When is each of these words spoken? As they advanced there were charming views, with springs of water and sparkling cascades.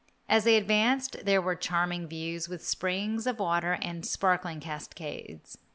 As 0.27 0.45
they 0.45 0.55
advanced 0.57 1.17
there 1.25 1.43
were 1.43 1.53
charming 1.55 2.07
views, 2.07 2.49
with 2.49 2.65
springs 2.67 3.27
of 3.27 3.37
water 3.37 3.77
and 3.83 4.03
sparkling 4.03 4.59
cascades. 4.59 5.59